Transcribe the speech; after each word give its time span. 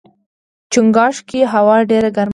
چنګاښ 0.71 1.15
کې 1.29 1.39
هوا 1.53 1.77
ډېره 1.89 2.09
ګرمه 2.17 2.27
وي. 2.27 2.29